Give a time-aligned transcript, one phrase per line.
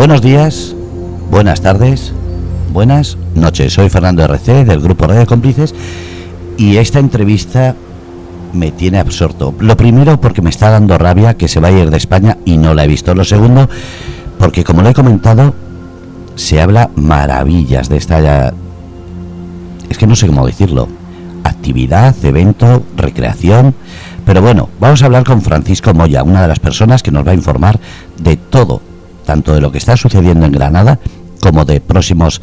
[0.00, 0.74] Buenos días,
[1.30, 2.14] buenas tardes,
[2.72, 3.74] buenas noches.
[3.74, 5.74] Soy Fernando RC del grupo Radio Cómplices
[6.56, 7.76] y esta entrevista
[8.54, 9.54] me tiene absorto.
[9.60, 12.56] Lo primero porque me está dando rabia que se va a ir de España y
[12.56, 13.14] no la he visto.
[13.14, 13.68] Lo segundo
[14.38, 15.54] porque como lo he comentado
[16.34, 18.54] se habla maravillas de esta
[19.90, 20.88] es que no sé cómo decirlo.
[21.44, 23.74] Actividad, evento, recreación.
[24.24, 27.32] Pero bueno, vamos a hablar con Francisco Moya, una de las personas que nos va
[27.32, 27.78] a informar
[28.16, 28.80] de todo,
[29.30, 30.98] tanto de lo que está sucediendo en Granada
[31.40, 32.42] como de próximos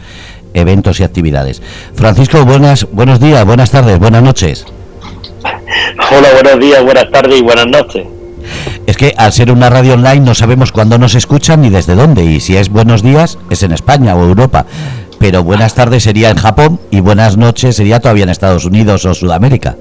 [0.53, 1.61] eventos y actividades.
[1.95, 4.65] Francisco, buenas, buenos días, buenas tardes, buenas noches.
[6.09, 8.07] Hola, buenos días, buenas tardes y buenas noches.
[8.85, 12.23] Es que al ser una radio online no sabemos cuándo nos escuchan ni desde dónde,
[12.23, 14.65] y si es buenos días es en España o Europa,
[15.19, 19.13] pero buenas tardes sería en Japón y buenas noches sería todavía en Estados Unidos o
[19.13, 19.75] Sudamérica.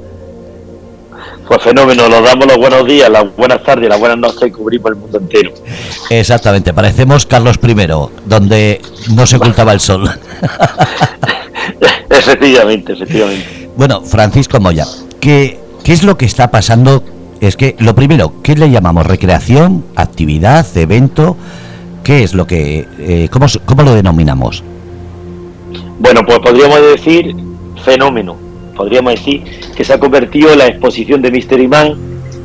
[1.47, 4.91] Pues fenómeno, nos damos los buenos días, las buenas tardes, las buenas noches y cubrimos
[4.91, 5.53] el mundo entero.
[6.11, 7.77] Exactamente, parecemos Carlos I,
[8.25, 8.81] donde
[9.15, 10.11] no se ocultaba el sol.
[12.11, 13.71] efectivamente, efectivamente.
[13.77, 14.87] Bueno, Francisco Moya,
[15.21, 17.05] ¿qué, ¿qué es lo que está pasando?
[17.41, 19.07] Es que, lo primero, ¿qué le llamamos?
[19.07, 19.85] ¿Recreación?
[19.95, 20.67] ¿Actividad?
[20.77, 21.37] ¿Evento?
[22.03, 22.89] ¿Qué es lo que...
[22.99, 24.65] Eh, cómo, ¿Cómo lo denominamos?
[26.01, 27.37] Bueno, pues podríamos decir
[27.85, 28.46] fenómeno
[28.77, 29.43] podríamos decir
[29.75, 31.95] que se ha convertido la exposición de Mystery Man,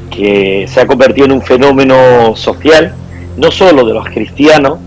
[0.10, 2.94] que se ha convertido en un fenómeno social,
[3.38, 4.80] no solo de los cristianos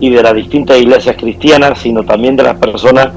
[0.00, 3.08] y de las distintas iglesias cristianas, sino también de las personas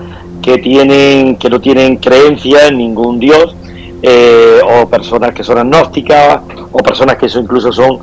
[0.41, 3.55] que tienen que no tienen creencia en ningún dios,
[4.01, 7.99] eh, o personas que son agnósticas, o personas que incluso son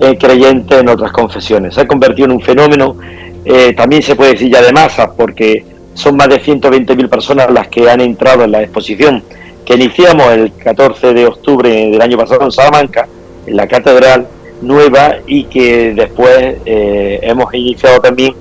[0.00, 1.74] eh, creyentes en otras confesiones.
[1.74, 2.96] Se ha convertido en un fenómeno,
[3.44, 7.68] eh, también se puede decir ya de masa, porque son más de 120.000 personas las
[7.68, 9.22] que han entrado en la exposición
[9.64, 13.06] que iniciamos el 14 de octubre del año pasado en Salamanca,
[13.46, 14.26] en la Catedral
[14.60, 18.34] Nueva, y que después eh, hemos iniciado también,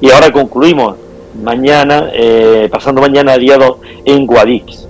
[0.00, 0.96] y ahora concluimos
[1.42, 4.88] mañana, eh, pasando mañana día 2, en Guadix.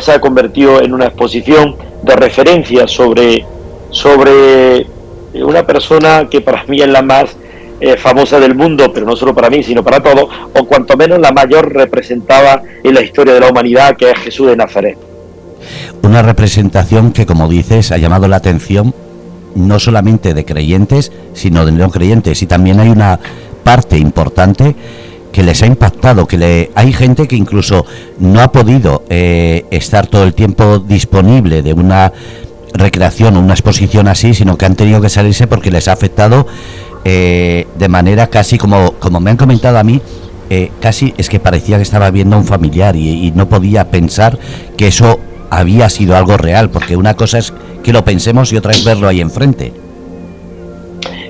[0.00, 3.44] Se ha convertido en una exposición de referencia sobre,
[3.90, 4.86] sobre
[5.34, 7.36] una persona que para mí es la más
[7.80, 11.18] eh, famosa del mundo, pero no solo para mí, sino para todos, o cuanto menos
[11.18, 14.98] la mayor representada en la historia de la humanidad, que es Jesús de Nazaret.
[16.02, 18.94] Una representación que, como dices, ha llamado la atención
[19.54, 23.18] no solamente de creyentes, sino de no creyentes, y también hay una
[23.64, 24.76] parte importante
[25.32, 27.84] que les ha impactado, que hay gente que incluso
[28.18, 32.12] no ha podido eh, estar todo el tiempo disponible de una
[32.72, 36.46] recreación o una exposición así, sino que han tenido que salirse porque les ha afectado
[37.08, 40.00] eh, de manera casi como, como me han comentado a mí,
[40.50, 44.36] eh, casi es que parecía que estaba viendo a un familiar y, no podía pensar
[44.76, 47.52] que eso había sido algo real, porque una cosa es
[47.84, 49.72] que lo pensemos y otra es verlo ahí enfrente.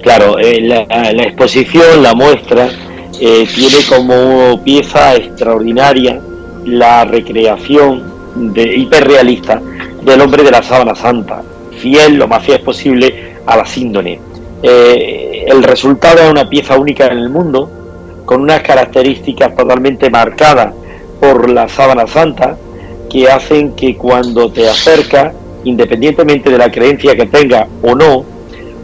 [0.03, 2.71] Claro, eh, la, exposición, la muestra,
[3.13, 6.19] tiene como pieza extraordinaria
[6.65, 9.61] la recreación de hiperrealista
[10.03, 11.43] del hombre de la sábana santa,
[11.79, 14.21] fiel, lo más fiel posible a la síndone.
[14.63, 17.71] Eh, el resultado es una pieza única en el mundo,
[18.25, 20.75] con unas características totalmente marcadas
[21.21, 22.57] por la sábana santa,
[23.09, 25.33] que hacen que cuando te acercas,
[25.65, 28.25] independientemente de la creencia que tengas o no,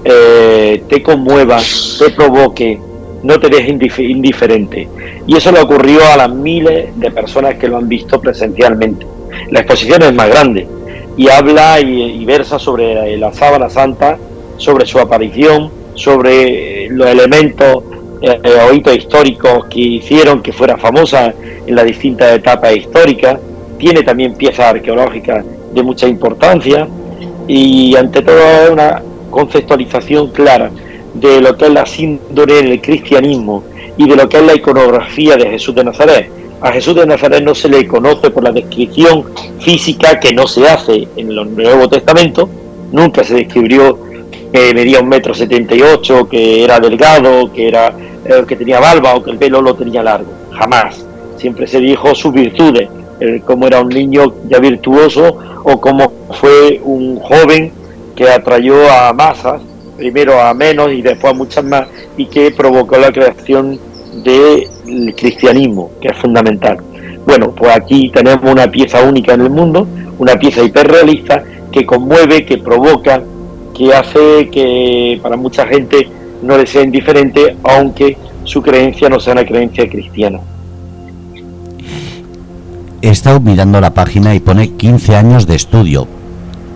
[0.05, 1.59] eh, te conmueva,
[1.99, 2.79] te provoque,
[3.25, 3.71] no te deje
[4.05, 4.89] indiferente.
[5.27, 9.05] Y eso le ocurrió a las miles de personas que lo han visto presencialmente.
[9.51, 10.69] La exposición es más grande
[11.17, 14.17] y habla y versa sobre la sábana santa
[14.57, 17.85] sobre su aparición, sobre los elementos
[18.23, 21.35] eh, o hitos históricos que hicieron que fuera famosa
[21.67, 23.39] en las distintas etapas históricas.
[23.79, 25.45] Tiene también piezas arqueológicas
[25.75, 26.87] de mucha importancia
[27.49, 30.71] y ante todo una conceptualización clara
[31.15, 33.65] de lo que es la síndrome en el cristianismo
[33.97, 36.31] y de lo que es la iconografía de Jesús de Nazaret.
[36.61, 39.25] A Jesús de Nazaret no se le conoce por la descripción
[39.59, 42.49] física que no se hace en el Nuevo Testamento,
[42.93, 43.99] nunca se describió
[44.53, 47.95] que medía un metro setenta y ocho, que era delgado, que era
[48.25, 50.31] eh, que tenía barba o que el pelo lo tenía largo.
[50.53, 51.07] Jamás.
[51.37, 52.89] Siempre se dijo sus virtudes,
[53.45, 57.73] cómo era un niño ya virtuoso o cómo fue un joven
[58.15, 59.61] que atrayó a masas,
[59.97, 63.81] primero a menos y después a muchas más, y que provocó la creación
[64.23, 66.79] del cristianismo, que es fundamental.
[67.27, 69.87] Bueno, pues aquí tenemos una pieza única en el mundo,
[70.19, 73.23] una pieza hiperrealista que conmueve, que provoca,
[73.77, 76.09] que hace que para mucha gente
[76.43, 80.41] no le sea indiferente, aunque su creencia no sea una creencia cristiana.
[83.01, 86.07] He estado mirando la página y pone 15 años de estudio.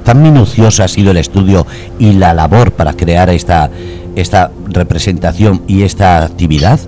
[0.04, 1.66] tan minuciosa ha sido el estudio
[1.98, 3.70] y la labor para crear esta,
[4.16, 6.80] esta representación y esta actividad?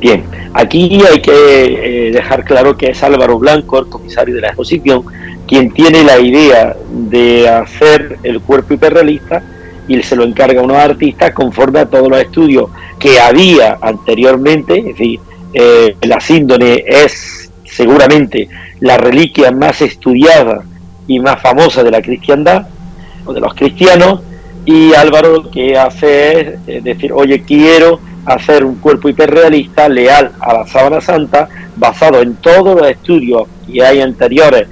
[0.00, 4.48] Bien, aquí hay que eh, dejar claro que es Álvaro Blanco, el comisario de la
[4.48, 5.04] exposición,
[5.46, 9.42] quien tiene la idea de hacer el cuerpo hiperrealista
[9.88, 14.78] y se lo encarga a unos artistas conforme a todos los estudios que había anteriormente,
[14.78, 15.20] es decir,
[15.52, 18.48] eh, la síndone es seguramente
[18.80, 20.64] la reliquia más estudiada
[21.06, 22.66] y más famosa de la cristiandad
[23.24, 24.20] o de los cristianos
[24.64, 30.52] y Álvaro lo que hace es decir, oye, quiero hacer un cuerpo hiperrealista leal a
[30.52, 34.66] la sábana santa basado en todos los estudios que hay anteriores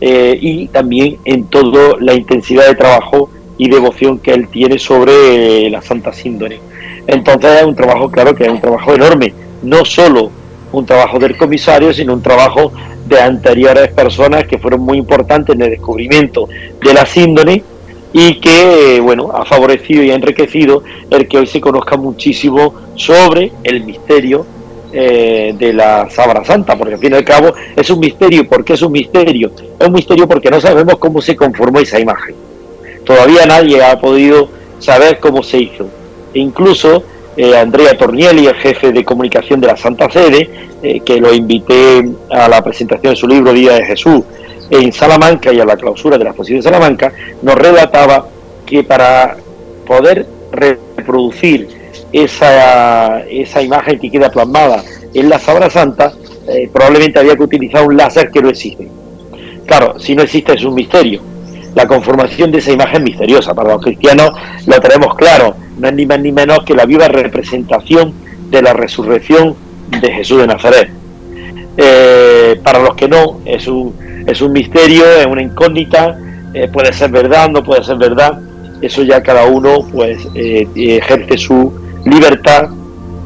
[0.00, 5.68] eh, y también en toda la intensidad de trabajo y devoción que él tiene sobre
[5.70, 6.60] la Santa Síndone.
[7.06, 10.30] Entonces es un trabajo, claro que es un trabajo enorme, no solo
[10.72, 12.72] un trabajo del comisario, sino un trabajo
[13.06, 16.48] de anteriores personas que fueron muy importantes en el descubrimiento
[16.82, 17.64] de la síndone
[18.12, 23.52] y que, bueno, ha favorecido y ha enriquecido el que hoy se conozca muchísimo sobre
[23.64, 24.46] el misterio
[24.92, 28.48] eh, de la Sábana Santa, porque al fin y al cabo es un misterio.
[28.48, 29.50] ¿Por qué es un misterio?
[29.78, 32.34] Es un misterio porque no sabemos cómo se conformó esa imagen.
[33.04, 34.48] Todavía nadie ha podido
[34.78, 35.88] saber cómo se hizo.
[36.32, 37.02] E incluso
[37.36, 40.50] eh, Andrea Tornielli, el jefe de comunicación de la Santa Sede,
[40.82, 44.22] eh, que lo invité a la presentación de su libro Día de Jesús
[44.70, 47.12] en Salamanca y a la clausura de la exposición de Salamanca,
[47.42, 48.26] nos relataba
[48.66, 49.36] que para
[49.86, 51.77] poder reproducir
[52.12, 54.82] esa, esa imagen que queda plasmada
[55.14, 56.12] en la Sabra Santa,
[56.48, 58.88] eh, probablemente había que utilizar un láser que no existe.
[59.66, 61.20] Claro, si no existe es un misterio.
[61.74, 63.54] La conformación de esa imagen misteriosa.
[63.54, 64.32] Para los cristianos
[64.66, 65.54] lo tenemos claro.
[65.78, 68.14] No es ni más ni menos que la viva representación
[68.50, 69.54] de la resurrección
[70.00, 70.90] de Jesús de Nazaret.
[71.76, 73.94] Eh, para los que no, es un,
[74.26, 76.18] es un misterio, es una incógnita,
[76.54, 78.40] eh, puede ser verdad, no puede ser verdad.
[78.80, 81.72] Eso ya cada uno pues ejerce su,
[82.04, 82.68] libertad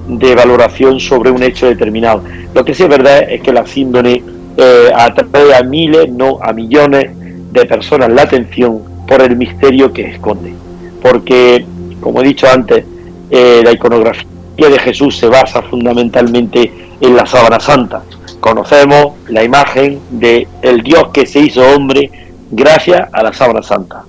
[0.09, 2.23] de valoración sobre un hecho determinado.
[2.55, 4.23] Lo que sí es verdad es que la síndrome
[4.57, 7.11] eh, atrae a miles, no a millones
[7.53, 10.55] de personas la atención por el misterio que esconde.
[11.01, 11.65] Porque,
[12.01, 12.85] como he dicho antes,
[13.31, 14.27] eh, la iconografía
[14.57, 16.71] de Jesús se basa fundamentalmente
[17.01, 18.03] en la sábana santa.
[18.41, 22.11] Conocemos la imagen de el Dios que se hizo hombre
[22.51, 24.05] gracias a la sábana santa.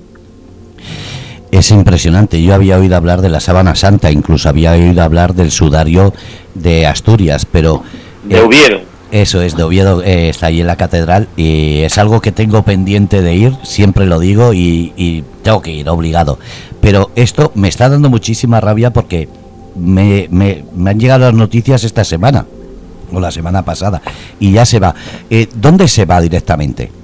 [1.54, 2.42] Es impresionante.
[2.42, 6.12] Yo había oído hablar de la sábana santa, incluso había oído hablar del sudario
[6.56, 7.84] de Asturias, pero...
[8.24, 8.80] De Oviedo.
[9.12, 12.64] eso es, de Oviedo eh, está ahí en la catedral y es algo que tengo
[12.64, 16.40] pendiente de ir, siempre lo digo y, tengo que ir, obligado.
[16.82, 19.30] Pero esto me está dando muchísima rabia porque
[19.76, 22.48] me, me, han llegado las noticias esta semana,
[23.12, 24.02] o la semana pasada,
[24.40, 24.96] y ya se va.
[25.30, 27.03] Eh, ¿Dónde se va directamente?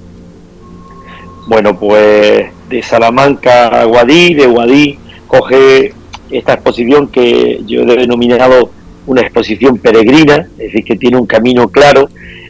[1.50, 5.96] Bueno, pues de Salamanca a Guadí, de Guadí coge
[6.30, 8.70] esta exposición que yo he denominado
[9.08, 12.08] una exposición peregrina, es decir, que tiene un camino claro.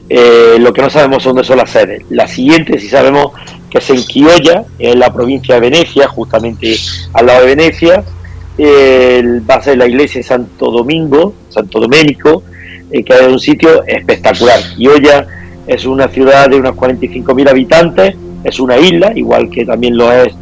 [0.10, 2.04] Eh, lo que no sabemos dónde son las sedes.
[2.10, 3.32] La siguiente sí sabemos
[3.70, 6.76] que es en Quiolla, en la provincia de Venecia, justamente
[7.14, 8.04] al lado de Venecia.
[9.50, 12.44] va a ser la iglesia de Santo Domingo, Santo Doménico,
[12.92, 14.60] eh, que es un sitio espectacular.
[14.76, 15.26] Quiolla
[15.66, 20.34] es una ciudad de unos 45.000 habitantes, es una isla, igual que también lo es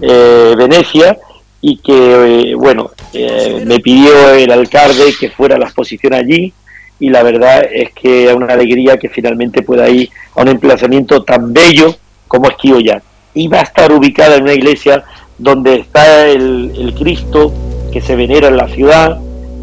[0.00, 1.16] eh, Venecia,
[1.60, 6.52] y que, eh, bueno, eh, me pidió el alcalde que fuera a la exposición allí,
[6.98, 11.22] y la verdad es que es una alegría que finalmente pueda ir a un emplazamiento
[11.24, 11.94] tan bello
[12.28, 13.02] como es Quiolla.
[13.34, 15.04] Y va a estar ubicada en una iglesia
[15.36, 17.52] donde está el, el Cristo
[17.92, 19.18] que se venera en la ciudad,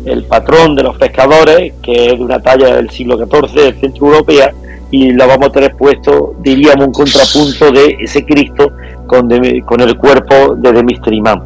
[0.05, 4.07] el patrón de los pescadores, que es de una talla del siglo XIV del centro
[4.07, 4.53] europea,
[4.93, 8.73] y la vamos a tener puesto, diríamos, un contrapunto de ese Cristo
[9.07, 9.27] con,
[9.65, 11.41] con el cuerpo de Demis Imam.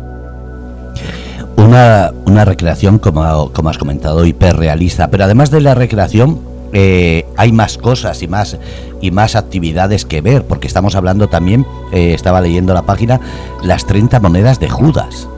[1.56, 6.42] Una, una recreación, como, como has comentado, hiperrealista, pero además de la recreación,
[6.74, 8.58] eh, hay más cosas y más
[9.00, 13.22] y más actividades que ver, porque estamos hablando también, eh, estaba leyendo la página,
[13.64, 15.30] las 30 monedas de Judas.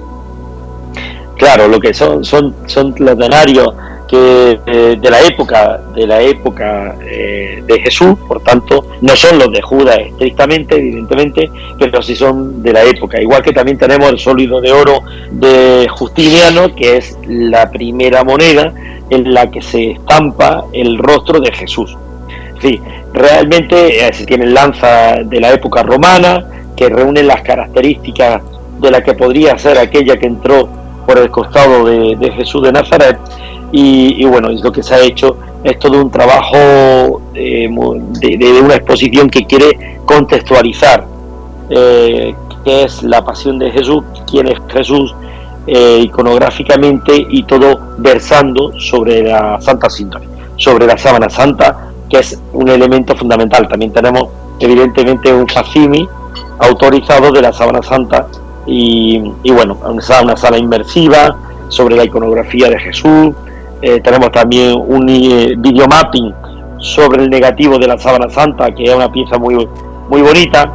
[1.37, 3.71] Claro, lo que son son son los denarios
[4.11, 9.51] eh, de la época de la época eh, de Jesús, por tanto, no son los
[9.51, 13.21] de Judas estrictamente, evidentemente, pero sí son de la época.
[13.21, 15.01] Igual que también tenemos el sólido de oro
[15.31, 18.73] de Justiniano, que es la primera moneda
[19.11, 21.95] en la que se estampa el rostro de Jesús.
[22.61, 22.81] Sí,
[23.13, 28.41] realmente eh, se lanza de la época romana, que reúne las características
[28.79, 30.67] de la que podría ser aquella que entró
[31.05, 33.17] por el costado de Jesús de Nazaret
[33.71, 37.69] y, bueno, es lo que se ha hecho, es todo un trabajo eh,
[38.19, 41.05] de, una exposición que quiere contextualizar
[41.69, 42.33] eh,
[42.63, 45.13] que es la pasión de Jesús, quién es Jesús,
[45.67, 52.41] eh, iconográficamente y todo versando sobre la Santa Sintonía, sobre la sábana santa, que es
[52.53, 53.67] un elemento fundamental.
[53.67, 56.07] También tenemos evidentemente un facimi
[56.59, 58.27] autorizado de la sábana santa
[58.65, 59.21] y,
[59.51, 61.37] bueno, una, una sala inmersiva
[61.69, 63.33] sobre la iconografía de Jesús.
[63.81, 66.33] Eh, tenemos también un eh, videomapping
[66.77, 69.67] sobre el negativo de la sábana santa, que es una pieza muy,
[70.09, 70.71] muy bonita.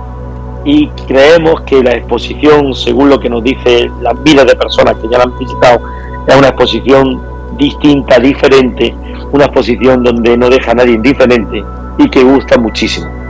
[0.64, 5.08] Y creemos que la exposición, según lo que nos dice las miles de personas que
[5.08, 5.80] ya la han visitado,
[6.26, 7.20] es una exposición
[7.58, 8.94] distinta, diferente,
[9.32, 11.62] una exposición donde no deja a nadie indiferente
[11.98, 13.23] y que gusta muchísimo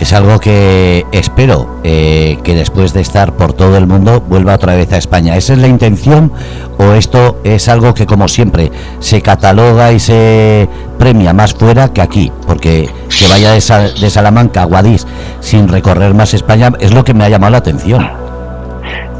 [0.00, 4.74] es algo que espero eh, que después de estar por todo el mundo vuelva otra
[4.74, 5.36] vez a España.
[5.36, 6.32] ¿Esa es la intención
[6.78, 12.00] o esto es algo que como siempre se cataloga y se premia más fuera que
[12.00, 12.32] aquí?
[12.46, 12.88] Porque
[13.18, 15.06] que vaya de, Salamanca a Guadix
[15.40, 18.08] sin recorrer más España es lo que me ha llamado la atención.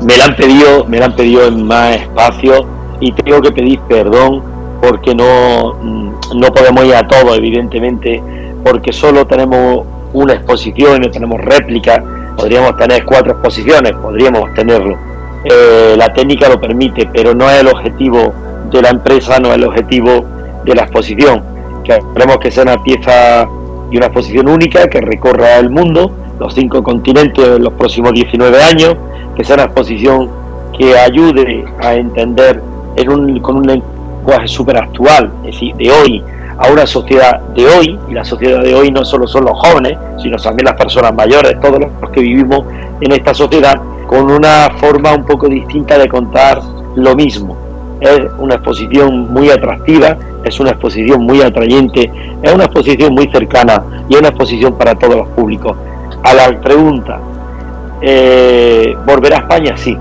[0.03, 2.67] Me la han pedido, me la han pedido en más espacio
[3.01, 4.43] y tengo que pedir perdón
[4.81, 5.75] porque no,
[6.35, 8.23] no podemos ir a todo, evidentemente,
[8.65, 12.03] porque solo tenemos una exposición y no tenemos réplica,
[12.37, 14.97] podríamos tener cuatro exposiciones, podríamos tenerlo.
[15.45, 18.33] Eh, la técnica lo permite, pero no es el objetivo
[18.71, 20.25] de la empresa, no es el objetivo
[20.65, 21.43] de la exposición.
[21.85, 23.49] Queremos que sea una pieza
[23.91, 28.63] y una exposición única que recorra el mundo, los cinco continentes en los próximos 19
[28.63, 28.97] años,
[29.37, 30.31] que sea una exposición
[30.79, 32.63] que ayude a entender
[32.97, 36.23] en un, con un lenguaje súper actual, es decir, de hoy,
[36.61, 39.97] a una sociedad de hoy, y la sociedad de hoy no solo son los jóvenes,
[40.23, 42.65] sino también las personas mayores, todos los que vivimos
[43.01, 46.61] en esta sociedad, con una forma un poco distinta de contar
[46.97, 47.57] lo mismo.
[47.99, 52.11] Es una exposición muy atractiva, es una exposición muy atrayente,
[52.43, 55.75] es una exposición muy cercana y es una exposición para todos los públicos.
[56.23, 57.21] A la pregunta,
[58.03, 59.77] eh, ¿volverá a España?
[59.79, 59.97] Sí,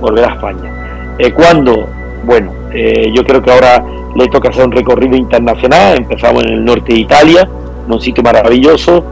[0.00, 1.14] volverá a España.
[1.18, 1.88] Eh, ¿Cuándo?
[2.24, 6.64] Bueno, eh, yo creo que ahora le toca hacer un recorrido internacional, empezamos en el
[6.64, 7.48] norte de Italia,
[7.88, 9.04] un sitio maravilloso,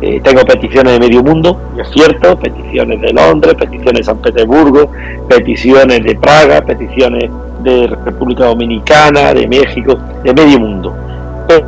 [0.00, 4.90] eh, tengo peticiones de medio mundo, es cierto, peticiones de Londres, peticiones de San Petersburgo,
[5.28, 7.30] peticiones de Praga, peticiones
[7.64, 10.94] de República Dominicana, de México, de medio mundo.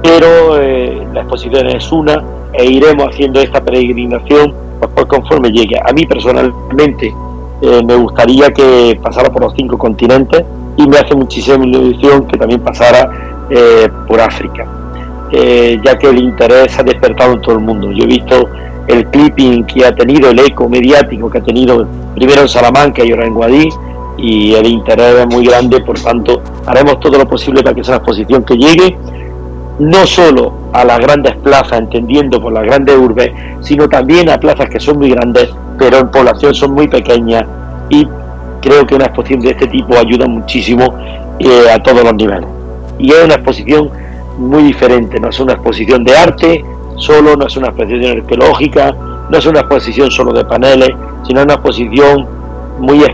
[0.03, 4.55] Pero eh, la exposición es una e iremos haciendo esta peregrinación
[4.95, 5.79] pues, conforme llegue.
[5.79, 7.13] A mí personalmente
[7.63, 10.45] eh, me gustaría que pasara por los cinco continentes,
[10.83, 13.11] y me hace muchísima ilusión que también pasara
[13.51, 14.67] eh, por África,
[15.31, 17.91] eh, ya que el interés ha despertado en todo el mundo.
[17.93, 18.49] Yo he visto
[18.87, 23.11] el clipping que ha tenido, el eco mediático que ha tenido primero en Salamanca y
[23.11, 23.79] ahora en Guadix,
[24.17, 27.95] y el interés es muy grande, por tanto haremos todo lo posible para que sea
[27.95, 28.97] una exposición que llegue
[29.79, 34.69] no solo a las grandes plazas, entendiendo por las grandes urbes, sino también a plazas
[34.69, 37.45] que son muy grandes, pero en población son muy pequeñas
[37.89, 38.07] y
[38.61, 40.95] creo que una exposición de este tipo ayuda muchísimo
[41.39, 42.49] eh, a todos los niveles.
[42.99, 43.91] Y es una exposición
[44.39, 46.65] muy diferente, no es una exposición de arte
[46.97, 48.95] solo, no es una exposición arqueológica,
[49.31, 50.91] no es una exposición solo de paneles,
[51.27, 52.27] sino una exposición
[52.79, 53.05] muy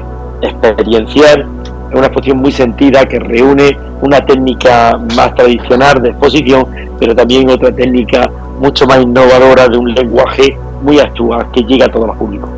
[0.43, 1.47] experiencial,
[1.93, 6.67] una exposición muy sentida que reúne una técnica más tradicional de exposición,
[6.99, 11.89] pero también otra técnica mucho más innovadora de un lenguaje muy actual que llega a
[11.89, 12.56] todos los públicos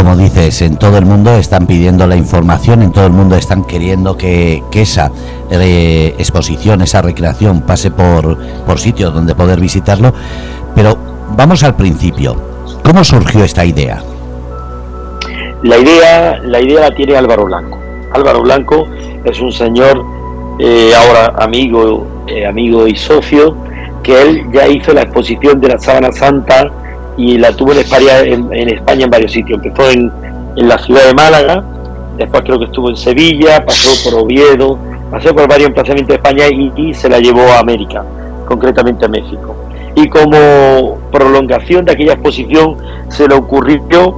[0.00, 3.64] como dices, en todo el mundo están pidiendo la información, en todo el mundo están
[3.64, 5.12] queriendo que, esa
[5.50, 10.14] eh, exposición, esa recreación pase por, por sitios donde poder visitarlo.
[10.74, 10.96] Pero
[11.36, 12.34] vamos al principio.
[12.82, 14.02] ¿Cómo surgió esta idea?
[15.64, 17.78] La idea, la idea la tiene Álvaro Blanco.
[18.14, 18.86] Álvaro Blanco
[19.22, 20.02] es un señor
[20.60, 23.54] eh, ahora amigo, eh, amigo y socio,
[24.02, 26.70] que él ya hizo la exposición de la Sábana Santa
[27.16, 29.60] y la tuvo en España en, España en varios sitios.
[29.62, 30.10] Empezó en,
[30.56, 31.64] en, la ciudad de Málaga,
[32.16, 34.78] después creo que estuvo en Sevilla, pasó por Oviedo,
[35.10, 36.44] pasó por varios emplazamientos de España
[36.76, 38.04] y, se la llevó a América,
[38.46, 39.56] concretamente a México.
[39.94, 42.76] Y como prolongación de aquella exposición
[43.08, 44.14] se le ocurrió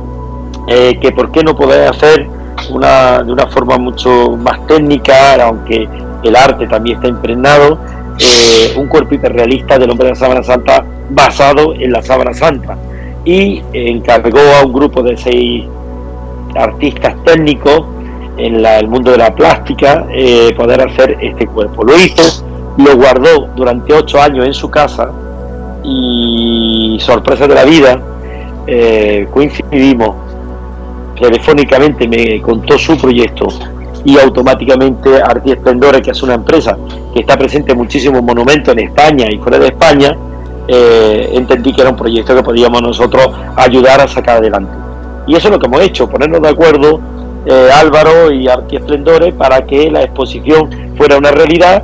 [0.69, 2.29] eh, que por qué no poder hacer
[2.71, 5.89] una, de una forma mucho más técnica, aunque
[6.23, 7.79] el arte también está impregnado,
[8.19, 12.76] eh, un cuerpo hiperrealista del hombre de la sábana santa basado en la sábana santa
[13.25, 15.64] y encargó a un grupo de seis
[16.54, 17.85] artistas técnicos
[18.37, 21.85] en el mundo de la plástica eh, poder hacer este cuerpo.
[21.85, 22.45] Lo hizo,
[22.78, 25.11] lo guardó durante ocho años en su casa
[25.85, 28.00] y sorpresa de la vida,
[28.66, 30.14] eh, coincidimos
[31.21, 33.49] telefónicamente, me contó su proyecto
[34.04, 36.76] y automáticamente Arti Esplendores, que es una empresa
[37.12, 40.16] que está presente en muchísimos monumentos en España y fuera de España,
[40.68, 44.73] eh, entendí que era un proyecto que podíamos nosotros ayudar a sacar adelante.
[45.26, 47.00] Y eso es lo que hemos hecho, ponernos de acuerdo
[47.47, 51.82] eh, Álvaro y Arti Esplendores para que la exposición fuera una realidad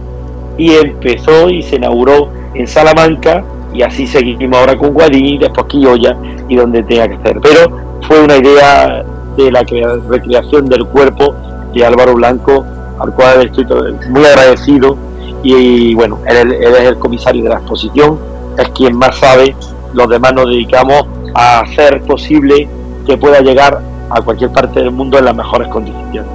[0.56, 6.16] y empezó y se inauguró en Salamanca y así seguimos ahora con Guadí, después Quilloya
[6.48, 7.40] y donde tenga que ser.
[7.40, 7.70] Pero
[8.02, 9.04] fue una idea
[9.37, 9.62] de la
[10.08, 11.34] recreación del cuerpo
[11.82, 12.64] Álvaro Blanco,
[12.99, 13.66] al cual estoy
[14.08, 14.97] muy agradecido
[15.42, 18.18] y, bueno, él, es el comisario de la exposición,
[18.58, 19.54] es quien más sabe,
[19.92, 21.04] los demás nos dedicamos
[21.35, 22.68] a hacer posible
[23.06, 23.80] que pueda llegar
[24.11, 26.30] a cualquier parte del mundo en las mejores condiciones.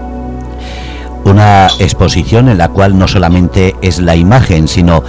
[1.25, 5.03] Una exposición en la cual no solamente es la imagen, sino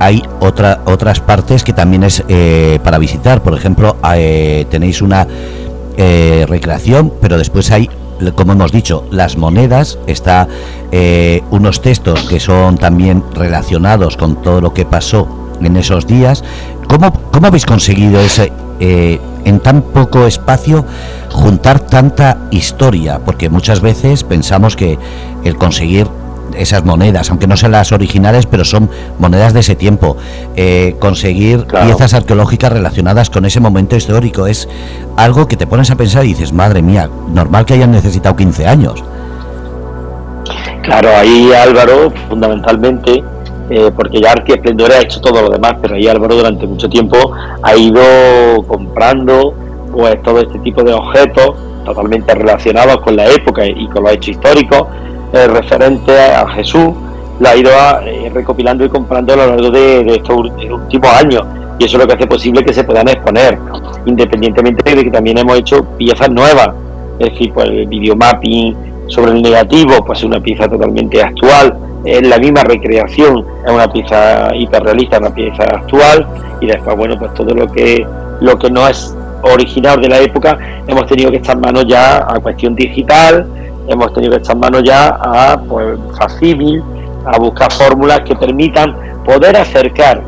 [0.00, 3.42] hay otra, otras partes que también es eh, para visitar.
[3.42, 5.26] Por ejemplo, eh, tenéis una
[5.96, 7.88] eh, recreación, pero después hay,
[8.34, 10.48] como hemos dicho, las monedas, está
[11.50, 15.28] unos textos que son también relacionados con todo lo que pasó
[15.60, 16.42] en esos días.
[16.88, 20.84] ¿Cómo, cómo habéis conseguido ese, en tan poco espacio
[21.30, 23.20] juntar tanta historia?
[23.24, 24.98] Porque muchas veces pensamos que
[25.44, 26.08] el conseguir
[26.56, 30.16] esas monedas, aunque no sean las originales, pero son monedas de ese tiempo.
[30.56, 34.68] Eh, conseguir piezas arqueológicas relacionadas con ese momento histórico es
[35.16, 38.66] algo que te pones a pensar y dices, madre mía, normal que hayan necesitado 15
[38.66, 39.04] años.
[40.82, 43.22] Claro, ahí Álvaro, fundamentalmente,
[43.70, 46.88] eh, porque ya Arti Esplendor ha hecho todo lo demás, pero ahí Álvaro durante mucho
[46.88, 47.16] tiempo
[47.62, 48.02] ha ido
[48.66, 49.54] comprando
[49.92, 51.54] pues todo este tipo de objetos
[51.84, 54.86] totalmente relacionados con la época y con los hechos históricos
[55.32, 56.90] eh, referente a Jesús,
[57.40, 57.70] la ha ido
[58.04, 61.42] eh, recopilando y comprando a lo largo de, estos últimos años.
[61.78, 63.58] Y eso es lo que hace posible que se puedan exponer,
[64.04, 66.68] independientemente de que también hemos hecho piezas nuevas,
[67.18, 72.26] es decir, pues el videomapping sobre el negativo, pues es una pieza totalmente actual, es
[72.26, 76.26] la misma recreación, es una pieza hiperrealista, una pieza actual,
[76.60, 78.06] y después, bueno, pues todo lo que,
[78.40, 82.40] lo que no es original de la época, hemos tenido que estar manos ya a
[82.40, 83.46] cuestión digital,
[83.90, 86.82] hemos tenido que echar mano ya a pues, facímil,
[87.26, 90.22] a buscar fórmulas que permitan poder acercar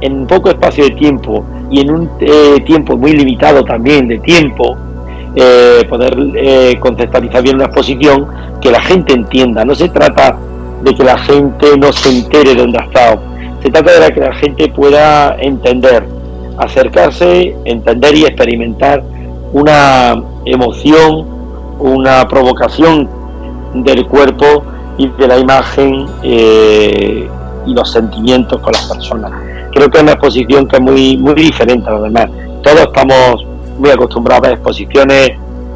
[0.00, 4.76] en poco espacio de tiempo y en un eh, tiempo muy limitado también de tiempo,
[5.34, 8.28] eh, poder eh, conceptualizar bien una exposición
[8.60, 9.64] que la gente entienda.
[9.64, 10.36] No se trata
[10.82, 13.22] de que la gente no se entere de dónde ha estado,
[13.62, 16.04] se trata de que la gente pueda entender,
[16.58, 19.02] acercarse, entender y experimentar
[19.52, 21.26] una emoción,
[21.78, 23.08] una provocación
[23.74, 24.64] del cuerpo
[24.98, 27.28] y de la imagen eh,
[27.66, 29.32] y los sentimientos con las personas.
[29.72, 32.28] Creo que es una exposición que es muy, muy diferente a lo demás.
[32.62, 33.46] Todos estamos
[33.78, 35.32] muy acostumbrados a exposiciones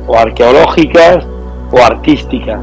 [0.07, 1.25] o arqueológicas
[1.73, 2.61] o artísticas,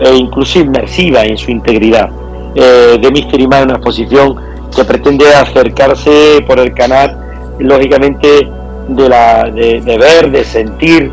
[0.00, 2.10] e incluso inmersivas en su integridad.
[2.54, 4.36] Eh, de Mystery Man es una exposición
[4.74, 7.18] que pretende acercarse por el canal,
[7.58, 8.48] lógicamente,
[8.88, 11.10] de, la, de ver, de sentir,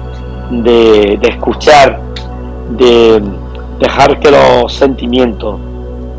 [0.51, 1.99] de, escuchar,
[2.77, 3.21] de
[3.79, 5.60] dejar que los sentimientos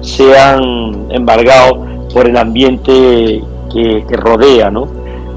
[0.00, 1.78] sean embargados
[2.12, 4.70] por el ambiente que, rodea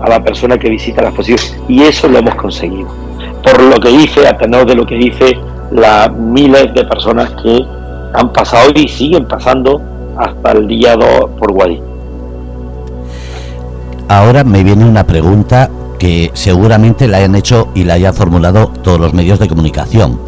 [0.02, 1.62] a la persona que visita la exposición.
[1.68, 2.88] Y eso lo hemos conseguido.
[3.44, 5.38] Por lo que dice, a tenor de lo que dice
[5.72, 7.66] las miles de personas que
[8.14, 9.82] han pasado y siguen pasando
[10.18, 11.82] hasta el día 2 por Guadí.
[14.10, 19.00] Ahora me viene una pregunta que seguramente la hayan hecho y la hayan formulado todos
[19.00, 20.20] los medios de comunicación.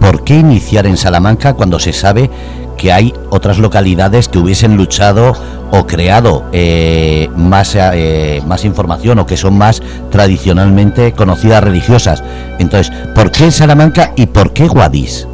[0.00, 2.30] ¿Por qué iniciar en Salamanca cuando se sabe
[2.76, 5.32] que hay otras localidades que hubiesen luchado
[5.72, 12.22] o creado eh, más, eh, más información o que son más tradicionalmente conocidas religiosas?
[12.58, 15.26] Entonces, ¿por qué Salamanca y por qué Guadix?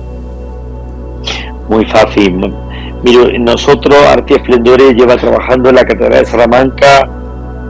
[1.69, 2.55] Muy fácil.
[3.03, 7.09] Mire, nosotros, Arti Esplendores, lleva trabajando en la Catedral de Salamanca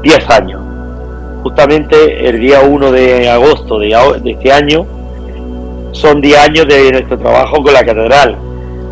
[0.03, 0.64] 10 años
[1.45, 4.87] justamente el día 1 de agosto de, este año
[5.93, 8.39] son 10 años de nuestro trabajo con la catedral.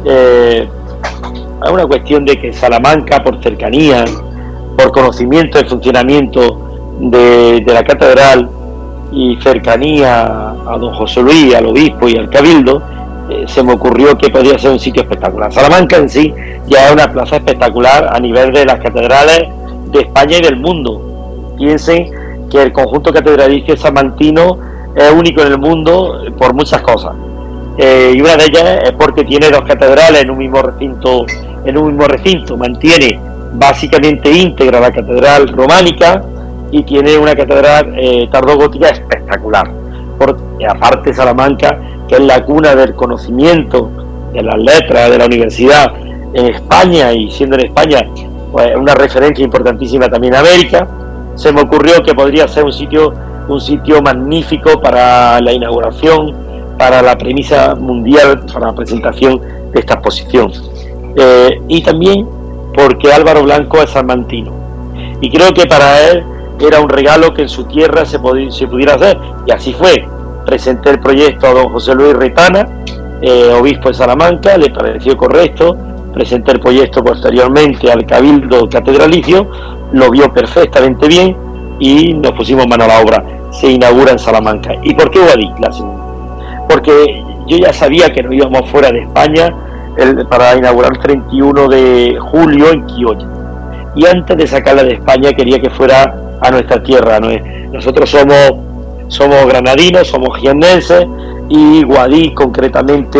[0.04, 0.68] Eh,
[1.64, 4.04] es una cuestión de que Salamanca, por cercanía,
[4.76, 8.50] por conocimiento del funcionamiento de, la catedral
[9.12, 12.82] y cercanía a don José Luis, al obispo y al cabildo,
[13.30, 15.50] eh, se me ocurrió que podía ser un sitio espectacular.
[15.50, 16.34] Salamanca en sí
[16.66, 19.48] ya es una plaza espectacular a nivel de las catedrales
[19.90, 21.54] de España y del mundo.
[21.56, 22.21] Piensen
[22.52, 24.58] que el conjunto catedralicio samantino
[24.94, 27.12] es único en el mundo por muchas cosas.
[27.78, 31.24] Eh, y una de ellas es porque tiene dos catedrales en un mismo recinto,
[31.64, 33.18] en un mismo recinto, mantiene
[33.54, 36.22] básicamente íntegra la catedral románica
[36.70, 39.70] y tiene una catedral eh, tardogótica espectacular.
[40.68, 43.90] Aparte Salamanca, que es la cuna del conocimiento,
[44.32, 45.92] de las letras, de la universidad
[46.34, 48.00] en España y siendo en España
[48.52, 50.86] pues, una referencia importantísima también en América,
[51.34, 53.12] se me ocurrió que podría ser un sitio,
[53.48, 56.34] un sitio magnífico para la inauguración,
[56.78, 59.40] para la premisa mundial, para la presentación
[59.72, 60.52] de esta exposición.
[61.16, 62.26] Eh, y también
[62.74, 64.52] porque Álvaro Blanco es salmantino.
[65.20, 66.24] Y creo que para él
[66.60, 68.18] era un regalo que en su tierra se,
[68.50, 69.18] se pudiera hacer.
[69.46, 70.06] Y así fue.
[70.46, 72.68] Presenté el proyecto a don José Luis Retana,
[73.20, 75.76] eh, obispo de Salamanca, le pareció correcto.
[76.12, 79.48] Presenté el proyecto posteriormente al Cabildo Catedralicio,
[79.92, 81.36] lo vio perfectamente bien
[81.78, 83.24] y nos pusimos mano a la obra.
[83.50, 84.74] Se inaugura en Salamanca.
[84.82, 85.82] ¿Y por qué Guadix?
[86.68, 89.54] Porque yo ya sabía que no íbamos fuera de España
[90.30, 93.26] para inaugurar el 31 de julio en Quioya.
[93.94, 97.20] Y antes de sacarla de España quería que fuera a nuestra tierra.
[97.20, 98.52] Nosotros somos,
[99.08, 101.06] somos granadinos, somos jiennenses
[101.48, 103.18] y Guadí concretamente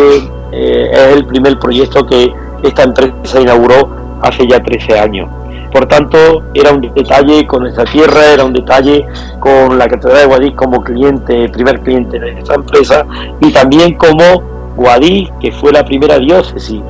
[0.52, 2.32] eh, es el primer proyecto que
[2.62, 3.90] esta empresa inauguró
[4.22, 5.28] hace ya 13 años.
[5.72, 9.06] Por tanto, era un detalle con nuestra tierra, era un detalle
[9.40, 13.06] con la Catedral de Guadix como cliente, primer cliente de esta empresa,
[13.40, 14.42] y también como
[14.76, 16.80] Guadix, que fue la primera diócesis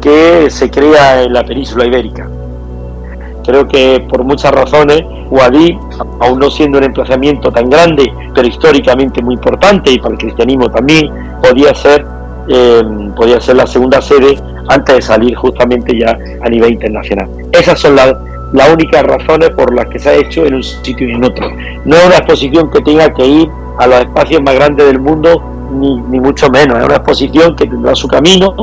[0.00, 2.28] que se crea en la península ibérica.
[3.44, 5.78] Creo que por muchas razones, Guadix,
[6.20, 10.70] aún no siendo un emplazamiento tan grande, pero históricamente muy importante y para el cristianismo
[10.70, 11.10] también,
[11.42, 12.06] podía ser,
[12.48, 12.82] eh,
[13.14, 17.28] podía ser la segunda sede antes de salir justamente ya a nivel internacional.
[17.52, 18.14] Esas son las
[18.52, 21.48] las únicas razones por las que se ha hecho en un sitio y en otro.
[21.84, 25.42] No es una exposición que tenga que ir a los espacios más grandes del mundo,
[25.72, 26.78] ni, mucho menos.
[26.78, 28.54] Es una exposición que tendrá su camino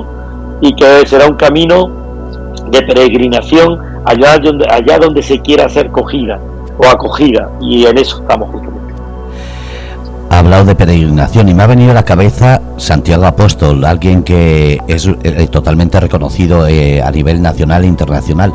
[0.62, 1.90] y que será un camino
[2.70, 6.40] de peregrinación allá donde, allá donde se quiera ser cogida
[6.78, 7.50] o acogida.
[7.62, 8.78] Y en eso estamos justamente.
[10.30, 14.78] Ha hablado de peregrinación y me ha venido a la cabeza Santiago Apóstol, alguien que
[14.88, 18.54] es eh, totalmente reconocido eh, a nivel nacional e internacional.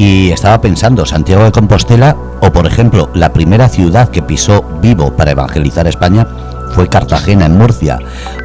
[0.00, 5.14] Y estaba pensando, Santiago de Compostela, o por ejemplo, la primera ciudad que pisó vivo
[5.14, 6.26] para evangelizar España
[6.70, 7.98] fue Cartagena, en Murcia,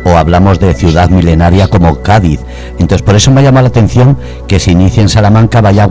[0.04, 2.42] o hablamos de ciudad milenaria como Cádiz.
[2.72, 4.18] Entonces, por eso me llama la atención
[4.50, 5.88] que se inicie en Salamanca, vaya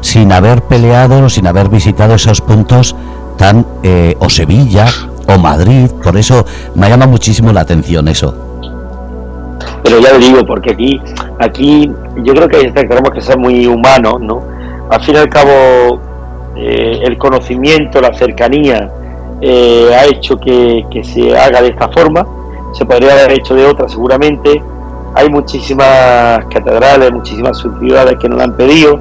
[0.00, 2.96] sin haber peleado, sin haber visitado esos puntos
[3.38, 3.64] tan.
[3.84, 4.86] Eh, o Sevilla,
[5.28, 8.34] o Madrid, por eso me llama muchísimo la atención eso.
[9.84, 11.00] Pero ya lo digo, porque aquí,
[11.38, 11.92] aquí
[12.24, 14.59] yo creo que tenemos que ser muy humanos, ¿no?
[14.90, 16.00] Al fin y al cabo
[16.56, 18.90] eh, el conocimiento, la cercanía
[19.40, 22.26] eh, ha hecho que, se haga de esta forma,
[22.72, 24.60] se podría haber hecho de otra seguramente,
[25.14, 28.98] hay muchísimas catedrales, muchísimas ciudades que nos han pedido,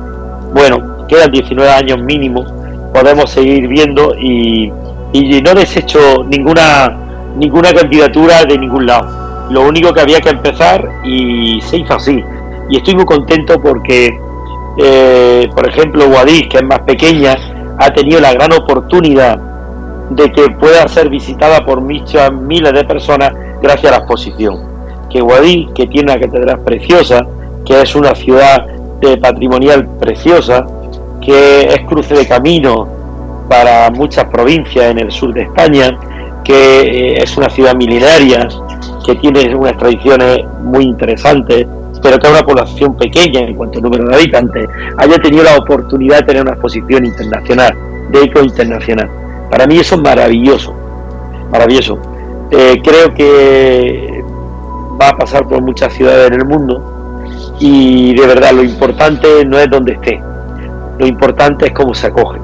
[0.54, 2.46] bueno, quedan 19 años mínimo,
[2.94, 4.72] podemos seguir viendo y,
[5.12, 6.98] y no desecho ninguna,
[7.36, 12.24] ninguna candidatura de ningún lado, lo único que había que empezar y se hizo así,
[12.70, 14.29] y estoy muy contento porque
[14.82, 17.36] eh, por ejemplo, Guadix, que es más pequeña,
[17.78, 19.38] ha tenido la gran oportunidad
[20.10, 24.58] de que pueda ser visitada por muchas miles de personas gracias a la exposición.
[25.10, 27.26] Que Guadix, que tiene una catedral preciosa,
[27.66, 28.66] que es una ciudad
[29.02, 30.66] de patrimonial preciosa,
[31.22, 32.88] que es cruce de camino
[33.50, 35.98] para muchas provincias en el sur de España,
[36.44, 38.48] que eh, es una ciudad milenaria,
[39.06, 41.68] que tiene unas tradiciones muy interesantes,
[42.02, 46.20] pero que una población pequeña en cuanto al número de habitantes, haya tenido la oportunidad
[46.20, 47.76] de tener una exposición internacional,
[48.12, 49.10] de eco internacional.
[49.50, 50.74] Para mí eso es maravilloso,
[51.52, 52.00] maravilloso.
[52.52, 54.24] Eh, creo que
[55.02, 56.84] va a pasar por muchas ciudades en el mundo
[57.60, 60.20] y de verdad lo importante no es donde esté,
[60.98, 62.40] lo importante es cómo se acoge,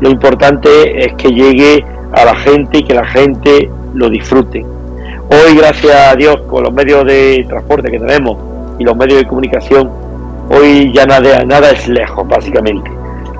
[0.00, 4.64] lo importante es que llegue a la gente y que la gente lo disfrute.
[5.28, 8.36] Hoy, gracias a Dios, con los medios de transporte que tenemos,
[8.78, 9.90] y los medios de comunicación,
[10.50, 12.90] hoy ya nada, es lejos, básicamente.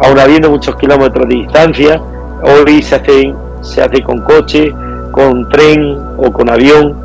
[0.03, 2.01] Aún habiendo muchos kilómetros de distancia,
[2.43, 4.73] hoy se hace, se hace con coche,
[5.13, 6.97] con tren o con avión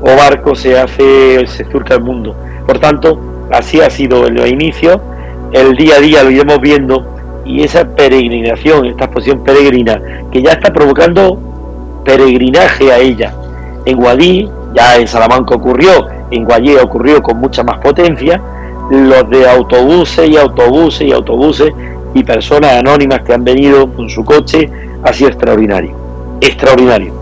[0.00, 2.34] o barco, se hace, se surca el mundo.
[2.66, 3.18] Por tanto,
[3.52, 5.00] así ha sido el inicio,
[5.52, 7.04] el día a día lo iremos viendo
[7.44, 11.38] y esa peregrinación, esta exposición peregrina, que ya está provocando
[12.04, 13.34] peregrinaje a ella.
[13.84, 18.40] En Guadí, ya en Salamanca ocurrió, en Guayé ocurrió con mucha más potencia,
[18.90, 21.72] los de autobuses y autobuses y autobuses
[22.14, 24.70] y personas anónimas que han venido con su coche
[25.02, 25.94] ha sido extraordinario,
[26.40, 27.12] extraordinario.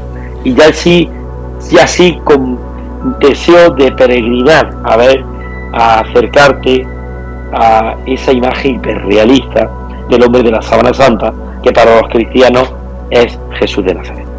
[0.45, 1.09] Y ya sí,
[1.71, 2.59] ya sí con
[3.21, 5.25] deseo de peregrinar, a ver,
[5.73, 6.87] a acercarte
[7.53, 9.71] a esa imagen hiperrealista
[10.09, 12.73] del hombre de la sábana santa, que para los cristianos
[13.11, 14.30] es Jesús de Nazaret.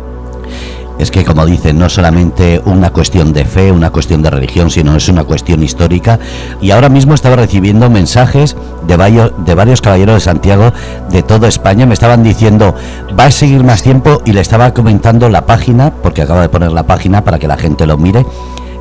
[1.02, 4.96] Es que, como dicen, no solamente una cuestión de fe, una cuestión de religión, sino
[4.96, 6.20] es una cuestión histórica.
[6.62, 10.72] Y ahora mismo estaba recibiendo mensajes de varios, caballeros de Santiago
[11.10, 11.88] de toda España.
[11.88, 12.76] Me estaban diciendo,
[13.20, 16.72] va a seguir más tiempo y le estaba comentando la página, porque acabo de poner
[16.72, 18.24] la página para que la gente lo mire.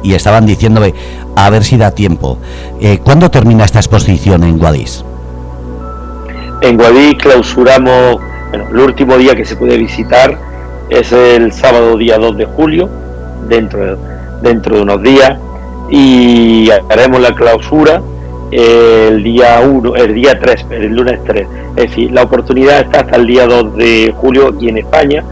[0.02, 0.92] Y estaban diciéndome,
[1.36, 2.36] a ver si da tiempo.
[2.82, 5.06] Eh, ¿Cuándo termina esta exposición en Guadix?
[6.60, 8.18] En Guadix clausuramos,
[8.50, 10.49] bueno, el último día que se puede visitar
[10.90, 12.88] es el sábado día 2 de julio,
[13.48, 13.96] dentro,
[14.42, 15.38] dentro de unos días,
[15.88, 18.02] y haremos la clausura
[18.50, 21.46] el día 1, el día 3, el lunes 3.
[21.76, 25.24] Es decir, la oportunidad está hasta el día 2 de julio aquí en España,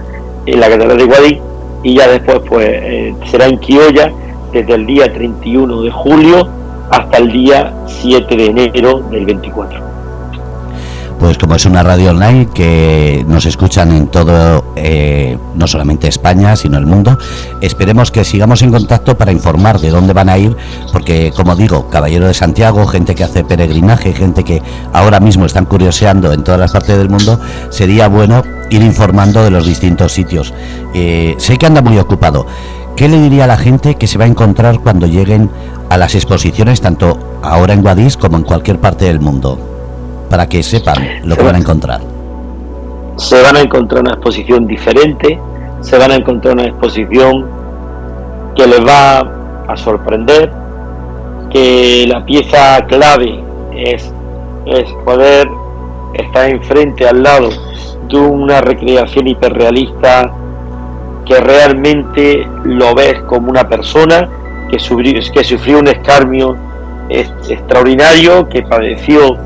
[0.46, 1.40] en la Catedral de Guadix,
[1.82, 4.12] y ya después pues eh, será en Quiolla
[4.52, 6.48] desde el día 31 de julio
[6.90, 9.87] hasta el día 7 de enero del 24
[11.18, 16.54] pues como es una radio online que nos escuchan en todo, eh, no solamente España,
[16.56, 17.18] sino el mundo,
[17.60, 20.56] esperemos que sigamos en contacto para informar de dónde van a ir,
[20.92, 25.64] porque como digo, Caballero de Santiago, gente que hace peregrinaje, gente que ahora mismo están
[25.64, 30.54] curioseando en todas las partes del mundo, sería bueno ir informando de los distintos sitios.
[30.94, 32.46] Eh, sé que anda muy ocupado.
[32.96, 35.50] ¿Qué le diría a la gente que se va a encontrar cuando lleguen
[35.88, 39.77] a las exposiciones, tanto ahora en Guadix como en cualquier parte del mundo?
[40.28, 42.00] Para que sepan lo que van a encontrar.
[43.16, 45.38] Se van a encontrar una exposición diferente,
[45.80, 47.46] se van a encontrar una exposición
[48.56, 49.20] que les va
[49.68, 50.52] a sorprender,
[51.50, 53.42] que la pieza clave
[53.74, 54.12] es,
[54.66, 55.48] es poder
[56.14, 57.50] estar enfrente, al lado
[58.08, 60.32] de una recreación hiperrealista
[61.26, 64.28] que realmente lo ves como una persona
[64.70, 66.56] que sufrió, que sufrió un escarmio
[67.10, 69.36] extraordinario, que padeció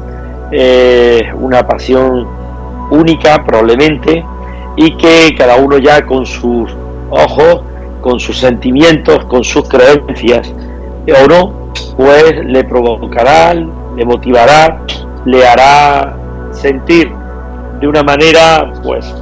[0.52, 2.28] eh, una pasión
[2.90, 4.22] única probablemente
[4.76, 6.70] y que cada uno ya con sus
[7.10, 7.62] ojos,
[8.02, 10.52] con sus sentimientos, con sus creencias
[11.08, 14.82] o no, pues le provocará, le motivará,
[15.24, 16.18] le hará
[16.50, 17.10] sentir
[17.80, 19.12] de una manera pues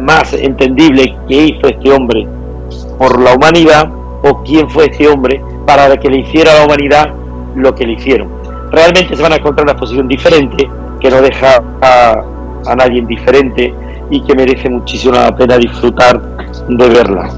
[0.00, 2.26] más entendible qué hizo este hombre
[2.98, 3.90] por la humanidad
[4.24, 7.14] o quién fue este hombre para que le hiciera a la humanidad
[7.54, 8.41] lo que le hicieron
[8.72, 10.68] realmente se van a encontrar una exposición diferente,
[11.00, 13.74] que no deja a, nadie indiferente
[14.10, 16.20] y que merece muchísimo la pena disfrutar
[16.68, 17.28] de verla.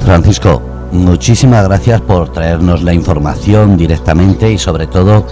[0.00, 0.62] Francisco,
[0.92, 5.26] muchísimas gracias por traernos la información directamente y sobre todo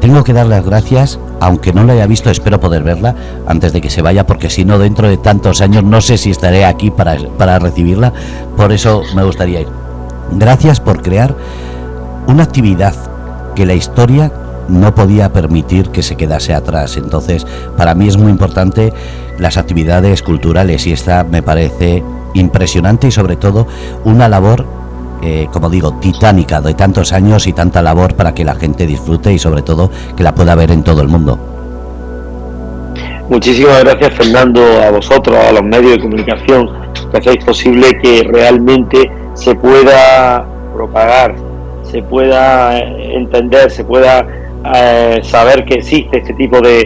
[0.00, 3.14] tengo que dar las gracias, aunque no la haya visto, espero poder verla
[3.46, 6.30] antes de que se vaya, porque si no, dentro de tantos años no sé si
[6.30, 8.12] estaré aquí para, para recibirla,
[8.56, 9.68] por eso me gustaría ir.
[10.32, 11.34] Gracias por crear
[12.26, 13.11] una actividad
[13.54, 14.32] que la historia
[14.68, 16.96] no podía permitir que se quedase atrás.
[16.96, 18.92] Entonces, para mí es muy importante
[19.38, 22.02] las actividades culturales y esta me parece
[22.34, 23.66] impresionante y sobre todo
[24.04, 24.64] una labor,
[25.22, 29.32] eh, como digo, titánica de tantos años y tanta labor para que la gente disfrute
[29.32, 31.38] y sobre todo que la pueda ver en todo el mundo.
[33.28, 36.68] Muchísimas gracias Fernando, a vosotros, a los medios de comunicación,
[37.10, 41.34] que hacéis posible que realmente se pueda propagar
[41.92, 44.26] se pueda eh, entender, se pueda
[44.74, 46.80] eh, saber que existe este tipo de,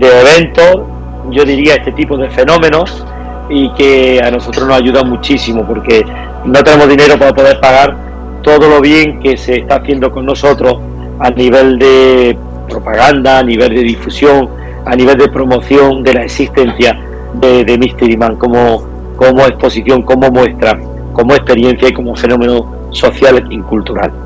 [0.00, 0.82] eventos,
[1.30, 3.04] yo diría este tipo de fenómenos
[3.50, 6.04] y que a nosotros nos ayuda muchísimo porque
[6.44, 7.96] no tenemos dinero para poder pagar
[8.42, 10.78] todo lo bien que se está haciendo con nosotros
[11.18, 12.38] a nivel de
[12.68, 14.48] propaganda, a nivel de difusión,
[14.86, 16.96] a nivel de promoción de la existencia
[17.34, 18.86] de, de Mystery Man como,
[19.16, 20.78] como exposición, como muestra,
[21.12, 24.23] como experiencia y como fenómeno social y cultural.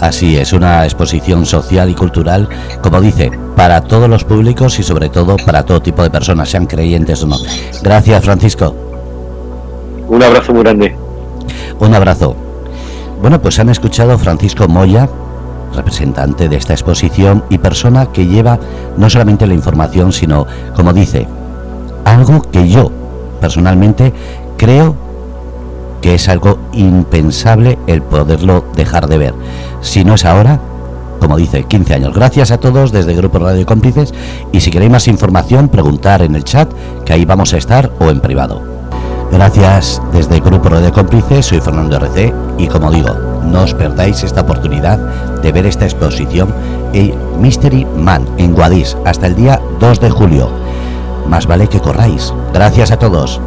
[0.00, 2.48] Así es, una exposición social y cultural,
[2.82, 6.66] como dice, para todos los públicos y sobre todo para todo tipo de personas, sean
[6.66, 7.36] creyentes o no.
[7.82, 8.74] Gracias, Francisco.
[10.08, 10.96] Un abrazo muy grande.
[11.80, 12.36] Un abrazo.
[13.20, 15.08] Bueno, pues han escuchado Francisco Moya,
[15.74, 18.58] representante de esta exposición y persona que lleva
[18.96, 21.26] no solamente la información, sino, como dice,
[22.04, 22.90] algo que yo
[23.40, 24.12] personalmente
[24.56, 24.94] creo
[26.00, 29.34] que es algo impensable el poderlo dejar de ver.
[29.80, 30.60] Si no es ahora,
[31.20, 32.14] como dice, 15 años.
[32.14, 34.14] Gracias a todos desde Grupo Radio Cómplices
[34.52, 36.70] y si queréis más información, preguntar en el chat,
[37.04, 38.62] que ahí vamos a estar o en privado.
[39.30, 43.14] Gracias desde Grupo Radio Cómplices, soy Fernando RC y como digo,
[43.44, 44.98] no os perdáis esta oportunidad
[45.42, 46.52] de ver esta exposición
[46.92, 50.50] en Mystery Man en Guadix hasta el día 2 de julio.
[51.28, 52.32] Más vale que corráis.
[52.54, 53.40] Gracias a todos.